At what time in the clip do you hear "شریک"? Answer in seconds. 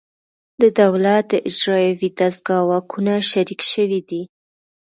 3.31-3.61